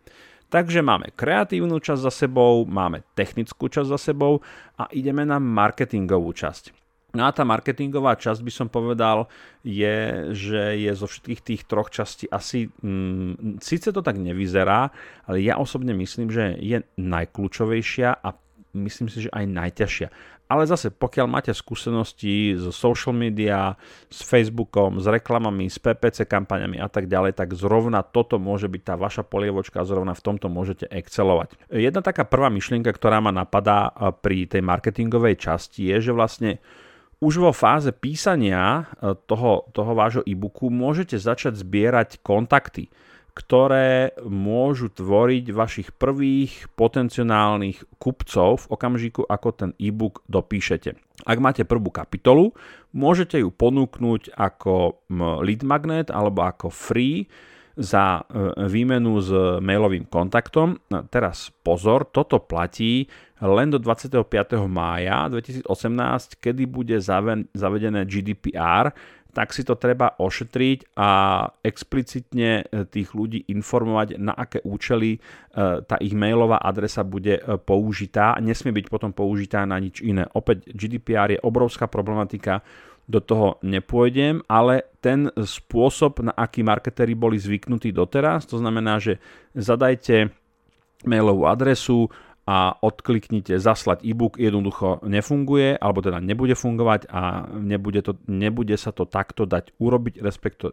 Takže 0.50 0.82
máme 0.82 1.14
kreatívnu 1.14 1.78
časť 1.78 2.02
za 2.02 2.12
sebou, 2.12 2.66
máme 2.66 3.06
technickú 3.14 3.70
časť 3.70 3.88
za 3.94 3.98
sebou 4.10 4.42
a 4.74 4.90
ideme 4.90 5.22
na 5.22 5.38
marketingovú 5.38 6.34
časť. 6.34 6.74
No 7.10 7.26
a 7.26 7.34
tá 7.34 7.42
marketingová 7.42 8.14
časť 8.14 8.38
by 8.42 8.52
som 8.54 8.68
povedal 8.70 9.26
je, 9.66 10.30
že 10.30 10.78
je 10.78 10.92
zo 10.94 11.10
všetkých 11.10 11.40
tých 11.42 11.62
troch 11.66 11.90
častí 11.90 12.30
asi, 12.30 12.70
mm, 12.70 13.58
síce 13.58 13.90
to 13.90 13.98
tak 13.98 14.14
nevyzerá, 14.14 14.94
ale 15.26 15.42
ja 15.42 15.58
osobne 15.58 15.90
myslím, 15.98 16.30
že 16.30 16.54
je 16.58 16.82
najkľúčovejšia 16.98 18.14
a 18.14 18.30
myslím 18.74 19.08
si, 19.10 19.26
že 19.26 19.30
aj 19.32 19.46
najťažšia. 19.46 20.08
Ale 20.50 20.66
zase, 20.66 20.90
pokiaľ 20.90 21.26
máte 21.30 21.54
skúsenosti 21.54 22.58
z 22.58 22.74
social 22.74 23.14
media, 23.14 23.78
s 24.10 24.26
Facebookom, 24.26 24.98
s 24.98 25.06
reklamami, 25.06 25.70
s 25.70 25.78
PPC 25.78 26.26
kampaňami 26.26 26.82
a 26.82 26.90
tak 26.90 27.06
ďalej, 27.06 27.38
tak 27.38 27.54
zrovna 27.54 28.02
toto 28.02 28.42
môže 28.42 28.66
byť 28.66 28.82
tá 28.82 28.94
vaša 28.98 29.22
polievočka 29.22 29.86
zrovna 29.86 30.10
v 30.10 30.24
tomto 30.26 30.50
môžete 30.50 30.90
excelovať. 30.90 31.54
Jedna 31.70 32.02
taká 32.02 32.26
prvá 32.26 32.50
myšlienka, 32.50 32.90
ktorá 32.90 33.22
ma 33.22 33.30
napadá 33.30 33.94
pri 34.18 34.50
tej 34.50 34.66
marketingovej 34.66 35.38
časti 35.38 35.86
je, 35.94 36.10
že 36.10 36.12
vlastne 36.14 36.58
už 37.22 37.38
vo 37.38 37.52
fáze 37.54 37.94
písania 37.94 38.90
toho, 39.30 39.70
toho 39.70 39.92
vášho 39.94 40.26
e-booku 40.26 40.66
môžete 40.66 41.14
začať 41.14 41.62
zbierať 41.62 42.26
kontakty 42.26 42.90
ktoré 43.32 44.14
môžu 44.26 44.90
tvoriť 44.90 45.44
vašich 45.54 45.88
prvých 45.94 46.70
potenciálnych 46.74 47.98
kupcov 48.02 48.66
v 48.66 48.70
okamžiku, 48.70 49.22
ako 49.26 49.48
ten 49.54 49.70
e-book 49.78 50.22
dopíšete. 50.26 50.98
Ak 51.24 51.38
máte 51.38 51.68
prvú 51.68 51.92
kapitolu, 51.92 52.56
môžete 52.96 53.40
ju 53.40 53.52
ponúknuť 53.52 54.34
ako 54.34 55.04
lead 55.44 55.62
magnet 55.62 56.08
alebo 56.08 56.48
ako 56.48 56.72
free 56.72 57.28
za 57.80 58.20
e, 58.20 58.22
výmenu 58.68 59.22
s 59.24 59.30
mailovým 59.62 60.04
kontaktom. 60.10 60.76
Teraz 61.08 61.48
pozor, 61.64 62.08
toto 62.12 62.42
platí 62.42 63.08
len 63.40 63.72
do 63.72 63.80
25. 63.80 64.20
mája 64.68 65.32
2018, 65.32 65.64
kedy 66.44 66.68
bude 66.68 66.96
zavedené 67.00 68.04
GDPR, 68.04 68.92
tak 69.30 69.54
si 69.54 69.62
to 69.62 69.78
treba 69.78 70.18
ošetriť 70.18 70.94
a 70.98 71.10
explicitne 71.62 72.50
e, 72.60 72.84
tých 72.86 73.14
ľudí 73.14 73.46
informovať, 73.50 74.18
na 74.18 74.34
aké 74.34 74.60
účely 74.66 75.16
e, 75.16 75.18
tá 75.86 75.96
ich 76.02 76.14
mailová 76.14 76.58
adresa 76.60 77.06
bude 77.06 77.38
e, 77.38 77.42
použitá. 77.58 78.36
Nesmie 78.42 78.74
byť 78.74 78.86
potom 78.90 79.14
použitá 79.14 79.62
na 79.64 79.78
nič 79.78 80.02
iné. 80.02 80.26
Opäť 80.34 80.70
GDPR 80.74 81.38
je 81.38 81.40
obrovská 81.40 81.86
problematika, 81.86 82.62
do 83.10 83.18
toho 83.18 83.58
nepôjdem, 83.66 84.38
ale 84.46 84.86
ten 85.02 85.26
spôsob, 85.34 86.22
na 86.22 86.30
aký 86.30 86.62
marketéri 86.62 87.18
boli 87.18 87.42
zvyknutí 87.42 87.90
doteraz, 87.90 88.46
to 88.46 88.62
znamená, 88.62 89.02
že 89.02 89.18
zadajte 89.58 90.30
mailovú 91.02 91.50
adresu, 91.50 92.06
a 92.50 92.74
odkliknite 92.82 93.62
zaslať 93.62 94.02
e-book, 94.02 94.34
jednoducho 94.34 95.06
nefunguje, 95.06 95.78
alebo 95.78 96.02
teda 96.02 96.18
nebude 96.18 96.58
fungovať 96.58 97.06
a 97.06 97.46
nebude, 97.46 98.02
to, 98.02 98.18
nebude 98.26 98.74
sa 98.74 98.90
to 98.90 99.06
takto 99.06 99.46
dať 99.46 99.78
urobiť, 99.78 100.18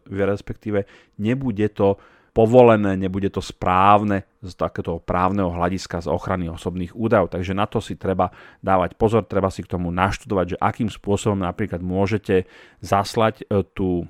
respektíve 0.10 0.90
nebude 1.22 1.68
to 1.70 2.02
povolené, 2.34 2.98
nebude 2.98 3.30
to 3.30 3.46
správne 3.46 4.26
z 4.42 4.54
takéto 4.58 4.98
právneho 5.02 5.54
hľadiska 5.54 6.02
z 6.02 6.10
ochrany 6.10 6.50
osobných 6.50 6.98
údajov. 6.98 7.38
Takže 7.38 7.54
na 7.54 7.70
to 7.70 7.78
si 7.78 7.94
treba 7.94 8.34
dávať 8.66 8.98
pozor, 8.98 9.30
treba 9.30 9.54
si 9.54 9.62
k 9.62 9.78
tomu 9.78 9.94
naštudovať, 9.94 10.58
že 10.58 10.62
akým 10.62 10.90
spôsobom 10.90 11.46
napríklad 11.46 11.82
môžete 11.86 12.50
zaslať 12.82 13.46
e, 13.46 13.62
tú 13.74 14.10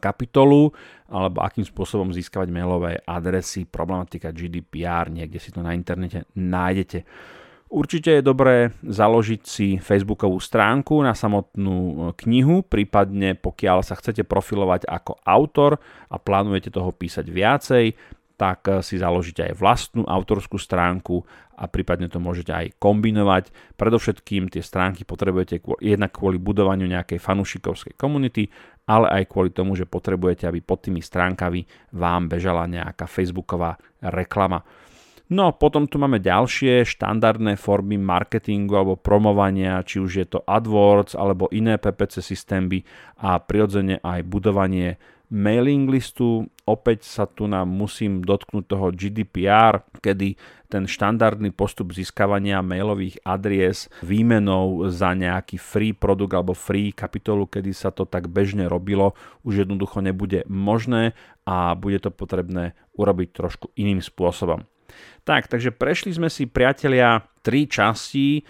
kapitolu 0.00 0.70
alebo 1.10 1.42
akým 1.42 1.66
spôsobom 1.66 2.14
získavať 2.14 2.48
mailové 2.54 3.02
adresy, 3.02 3.66
problematika 3.66 4.30
GDPR, 4.30 5.10
niekde 5.10 5.42
si 5.42 5.50
to 5.50 5.64
na 5.64 5.74
internete 5.74 6.28
nájdete. 6.38 7.02
Určite 7.70 8.18
je 8.18 8.26
dobré 8.26 8.74
založiť 8.82 9.40
si 9.46 9.78
facebookovú 9.78 10.42
stránku 10.42 11.06
na 11.06 11.14
samotnú 11.14 11.78
e, 11.78 11.94
knihu, 12.26 12.66
prípadne 12.66 13.38
pokiaľ 13.38 13.86
sa 13.86 13.94
chcete 13.94 14.26
profilovať 14.26 14.90
ako 14.90 15.22
autor 15.22 15.78
a 16.10 16.18
plánujete 16.18 16.74
toho 16.74 16.90
písať 16.90 17.30
viacej, 17.30 17.94
tak 18.34 18.66
e, 18.66 18.82
si 18.82 18.98
založíte 18.98 19.46
aj 19.46 19.54
vlastnú 19.54 20.02
autorskú 20.02 20.58
stránku 20.58 21.22
a 21.54 21.70
prípadne 21.70 22.10
to 22.10 22.18
môžete 22.18 22.50
aj 22.50 22.66
kombinovať. 22.82 23.54
Predovšetkým 23.78 24.50
tie 24.50 24.66
stránky 24.66 25.06
potrebujete 25.06 25.62
jednak 25.78 26.10
kvôli 26.10 26.42
budovaniu 26.42 26.90
nejakej 26.90 27.22
fanúšikovskej 27.22 27.94
komunity 27.94 28.50
ale 28.90 29.22
aj 29.22 29.30
kvôli 29.30 29.54
tomu, 29.54 29.78
že 29.78 29.86
potrebujete, 29.86 30.50
aby 30.50 30.58
pod 30.58 30.82
tými 30.82 30.98
stránkami 30.98 31.94
vám 31.94 32.26
bežala 32.26 32.66
nejaká 32.66 33.06
facebooková 33.06 33.78
reklama. 34.02 34.66
No 35.30 35.54
potom 35.54 35.86
tu 35.86 35.94
máme 36.02 36.18
ďalšie 36.18 36.82
štandardné 36.82 37.54
formy 37.54 37.94
marketingu 37.94 38.74
alebo 38.74 38.98
promovania, 38.98 39.78
či 39.86 40.02
už 40.02 40.10
je 40.10 40.26
to 40.26 40.42
AdWords 40.42 41.14
alebo 41.14 41.46
iné 41.54 41.78
PPC 41.78 42.18
systémy 42.18 42.82
a 43.22 43.38
prirodzene 43.38 44.02
aj 44.02 44.26
budovanie 44.26 44.98
mailing 45.30 45.86
listu. 45.86 46.50
Opäť 46.66 47.06
sa 47.06 47.26
tu 47.26 47.46
nám 47.46 47.70
musím 47.70 48.22
dotknúť 48.22 48.64
toho 48.66 48.86
GDPR, 48.94 49.82
kedy 50.02 50.38
ten 50.70 50.86
štandardný 50.86 51.50
postup 51.50 51.90
získavania 51.90 52.62
mailových 52.62 53.18
adries 53.26 53.90
výmenou 54.06 54.86
za 54.86 55.10
nejaký 55.14 55.58
free 55.58 55.90
produkt 55.90 56.34
alebo 56.34 56.54
free 56.54 56.94
kapitolu, 56.94 57.50
kedy 57.50 57.74
sa 57.74 57.90
to 57.90 58.06
tak 58.06 58.30
bežne 58.30 58.70
robilo, 58.70 59.18
už 59.42 59.66
jednoducho 59.66 59.98
nebude 59.98 60.46
možné 60.46 61.18
a 61.42 61.74
bude 61.74 61.98
to 61.98 62.14
potrebné 62.14 62.78
urobiť 62.94 63.28
trošku 63.34 63.74
iným 63.74 63.98
spôsobom. 63.98 64.62
Tak, 65.22 65.46
takže 65.50 65.74
prešli 65.74 66.14
sme 66.14 66.30
si, 66.30 66.46
priatelia, 66.50 67.22
tri 67.42 67.66
časti, 67.70 68.40
e, 68.40 68.42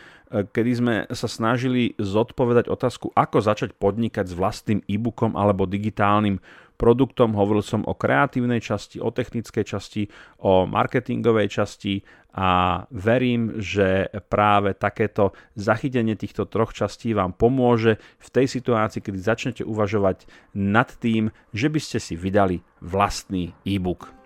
kedy 0.49 0.71
sme 0.73 0.95
sa 1.13 1.29
snažili 1.29 1.93
zodpovedať 2.01 2.73
otázku, 2.73 3.13
ako 3.13 3.39
začať 3.45 3.77
podnikať 3.77 4.29
s 4.29 4.35
vlastným 4.37 4.81
e-bookom 4.89 5.37
alebo 5.37 5.69
digitálnym 5.69 6.41
produktom, 6.81 7.37
hovoril 7.37 7.61
som 7.61 7.85
o 7.85 7.93
kreatívnej 7.93 8.65
časti, 8.65 8.97
o 9.05 9.13
technickej 9.13 9.65
časti, 9.69 10.09
o 10.41 10.65
marketingovej 10.65 11.53
časti 11.53 12.01
a 12.33 12.81
verím, 12.89 13.61
že 13.61 14.09
práve 14.33 14.73
takéto 14.73 15.37
zachytenie 15.61 16.17
týchto 16.17 16.49
troch 16.49 16.73
častí 16.73 17.13
vám 17.13 17.37
pomôže 17.37 18.01
v 18.17 18.29
tej 18.33 18.47
situácii, 18.49 19.05
kedy 19.05 19.19
začnete 19.21 19.63
uvažovať 19.69 20.25
nad 20.57 20.89
tým, 20.97 21.29
že 21.53 21.69
by 21.69 21.81
ste 21.83 21.99
si 22.01 22.17
vydali 22.17 22.65
vlastný 22.81 23.53
e-book. 23.69 24.20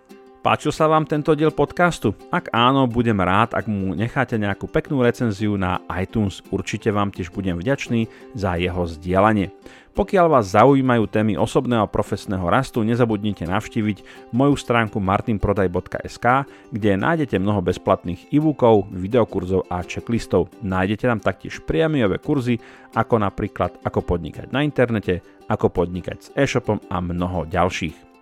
Páčil 0.44 0.76
sa 0.76 0.84
vám 0.92 1.08
tento 1.08 1.32
diel 1.32 1.48
podcastu? 1.48 2.12
Ak 2.28 2.52
áno, 2.52 2.84
budem 2.84 3.16
rád, 3.16 3.56
ak 3.56 3.64
mu 3.64 3.96
necháte 3.96 4.36
nejakú 4.36 4.68
peknú 4.68 5.00
recenziu 5.00 5.56
na 5.56 5.80
iTunes. 5.88 6.44
Určite 6.52 6.92
vám 6.92 7.08
tiež 7.08 7.32
budem 7.32 7.56
vďačný 7.56 8.12
za 8.36 8.60
jeho 8.60 8.84
zdieľanie. 8.84 9.48
Pokiaľ 9.96 10.26
vás 10.28 10.52
zaujímajú 10.52 11.08
témy 11.08 11.40
osobného 11.40 11.88
a 11.88 11.88
profesného 11.88 12.44
rastu, 12.44 12.84
nezabudnite 12.84 13.48
navštíviť 13.48 14.28
moju 14.36 14.52
stránku 14.60 15.00
martinprodaj.sk, 15.00 16.44
kde 16.68 16.90
nájdete 16.92 17.40
mnoho 17.40 17.64
bezplatných 17.64 18.28
e-bookov, 18.28 18.92
videokurzov 18.92 19.72
a 19.72 19.80
checklistov. 19.80 20.52
Nájdete 20.60 21.08
tam 21.08 21.24
taktiež 21.24 21.64
priamiové 21.64 22.20
kurzy, 22.20 22.60
ako 22.92 23.16
napríklad 23.16 23.80
ako 23.80 24.04
podnikať 24.04 24.52
na 24.52 24.60
internete, 24.60 25.24
ako 25.48 25.72
podnikať 25.72 26.18
s 26.20 26.28
e-shopom 26.36 26.84
a 26.92 27.00
mnoho 27.00 27.48
ďalších. 27.48 28.13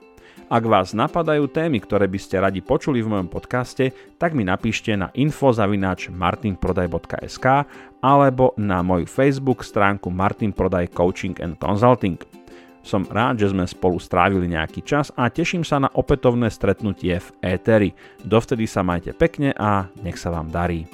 Ak 0.53 0.69
vás 0.69 0.93
napadajú 0.93 1.49
témy, 1.49 1.81
ktoré 1.81 2.05
by 2.05 2.21
ste 2.21 2.37
radi 2.37 2.61
počuli 2.61 3.01
v 3.01 3.09
mojom 3.09 3.33
podcaste, 3.33 3.89
tak 4.21 4.37
mi 4.37 4.45
napíšte 4.45 4.93
na 4.93 5.09
info.martinprodaj.sk 5.17 7.47
alebo 8.05 8.53
na 8.61 8.85
moju 8.85 9.09
Facebook 9.09 9.65
stránku 9.65 10.13
Martin 10.13 10.53
Prodaj 10.53 10.93
Coaching 10.93 11.41
and 11.41 11.57
Consulting. 11.57 12.21
Som 12.85 13.09
rád, 13.09 13.41
že 13.41 13.49
sme 13.49 13.65
spolu 13.65 13.97
strávili 13.97 14.53
nejaký 14.53 14.85
čas 14.85 15.09
a 15.17 15.33
teším 15.33 15.65
sa 15.65 15.81
na 15.81 15.89
opätovné 15.89 16.53
stretnutie 16.53 17.17
v 17.17 17.33
Eteri. 17.41 17.97
Dovtedy 18.21 18.69
sa 18.69 18.85
majte 18.85 19.17
pekne 19.17 19.57
a 19.57 19.89
nech 20.05 20.21
sa 20.21 20.29
vám 20.29 20.53
darí. 20.53 20.85